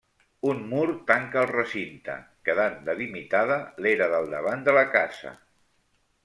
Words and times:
Un 0.51 0.61
mur 0.69 0.85
tanca 1.11 1.37
el 1.41 1.49
recinte, 1.51 2.15
quedant 2.49 2.79
delimitada 2.87 3.59
l'era 3.87 4.09
del 4.15 4.33
davant 4.37 4.65
de 4.71 4.75
la 4.79 4.87
casa. 4.99 5.37